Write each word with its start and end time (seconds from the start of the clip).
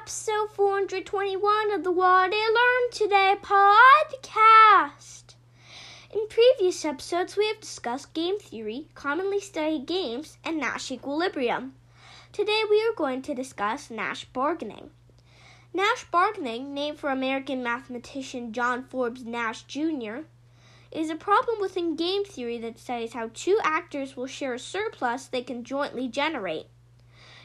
Episode 0.00 0.48
421 0.52 1.72
of 1.72 1.82
the 1.82 1.90
What 1.90 2.30
I 2.32 2.82
Learned 2.86 2.92
Today 2.92 3.34
podcast. 3.42 5.34
In 6.14 6.28
previous 6.28 6.84
episodes, 6.84 7.36
we 7.36 7.48
have 7.48 7.60
discussed 7.60 8.14
game 8.14 8.38
theory, 8.38 8.86
commonly 8.94 9.40
studied 9.40 9.86
games, 9.86 10.38
and 10.44 10.58
Nash 10.58 10.92
equilibrium. 10.92 11.74
Today, 12.32 12.62
we 12.70 12.80
are 12.82 12.94
going 12.96 13.22
to 13.22 13.34
discuss 13.34 13.90
Nash 13.90 14.24
bargaining. 14.26 14.90
Nash 15.74 16.04
bargaining, 16.12 16.72
named 16.72 17.00
for 17.00 17.10
American 17.10 17.64
mathematician 17.64 18.52
John 18.52 18.84
Forbes 18.84 19.24
Nash 19.24 19.64
Jr., 19.64 20.18
is 20.92 21.10
a 21.10 21.16
problem 21.16 21.60
within 21.60 21.96
game 21.96 22.24
theory 22.24 22.58
that 22.58 22.78
studies 22.78 23.14
how 23.14 23.30
two 23.34 23.58
actors 23.64 24.16
will 24.16 24.28
share 24.28 24.54
a 24.54 24.60
surplus 24.60 25.26
they 25.26 25.42
can 25.42 25.64
jointly 25.64 26.06
generate. 26.06 26.68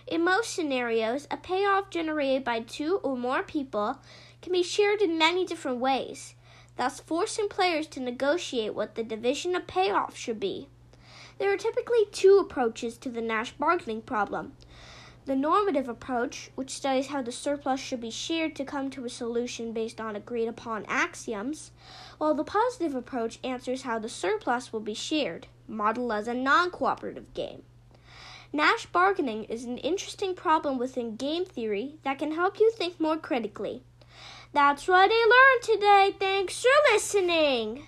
In 0.06 0.26
most 0.26 0.54
scenarios, 0.54 1.28
a 1.32 1.38
payoff 1.38 1.90
generated 1.90 2.44
by 2.44 2.60
two 2.60 2.98
or 3.04 3.16
more 3.16 3.42
people 3.42 4.00
can 4.42 4.52
be 4.52 4.62
shared 4.62 5.02
in 5.02 5.18
many 5.18 5.46
different 5.46 5.78
ways, 5.78 6.36
thus 6.76 7.00
forcing 7.00 7.48
players 7.48 7.88
to 7.88 8.02
negotiate 8.02 8.76
what 8.76 8.96
the 8.96 9.04
division 9.04 9.56
of 9.56 9.66
payoff 9.66 10.18
should 10.18 10.42
be. 10.42 10.68
There 11.38 11.54
are 11.54 11.58
typically 11.58 12.06
two 12.12 12.38
approaches 12.38 12.98
to 12.98 13.10
the 13.10 13.22
Nash 13.22 13.54
bargaining 13.54 14.02
problem. 14.02 14.54
The 15.26 15.38
normative 15.38 15.88
approach, 15.88 16.52
which 16.56 16.72
studies 16.72 17.08
how 17.08 17.22
the 17.22 17.32
surplus 17.32 17.80
should 17.80 18.02
be 18.02 18.12
shared 18.12 18.58
to 18.58 18.66
come 18.66 18.90
to 18.90 19.06
a 19.06 19.10
solution 19.10 19.72
based 19.72 20.02
on 20.02 20.18
agreed 20.18 20.50
upon 20.50 20.86
axioms, 20.90 21.72
while 22.18 22.34
the 22.34 22.44
positive 22.44 22.94
approach 22.94 23.40
answers 23.42 23.84
how 23.84 24.00
the 24.00 24.10
surplus 24.10 24.74
will 24.74 24.82
be 24.82 24.94
shared, 24.94 25.48
modeled 25.66 26.12
as 26.12 26.28
a 26.28 26.34
non 26.34 26.72
cooperative 26.72 27.34
game. 27.34 27.64
Nash 28.56 28.86
bargaining 28.86 29.46
is 29.46 29.64
an 29.66 29.80
interesting 29.80 30.36
problem 30.36 30.78
within 30.78 31.16
game 31.16 31.44
theory 31.44 31.96
that 32.04 32.20
can 32.20 32.36
help 32.36 32.60
you 32.60 32.72
think 32.72 33.00
more 33.00 33.18
critically. 33.18 33.82
That's 34.54 34.88
what 34.88 35.10
I 35.12 35.26
learned 35.34 35.64
today. 35.64 36.16
Thanks 36.20 36.62
for 36.62 36.94
listening. 36.94 37.88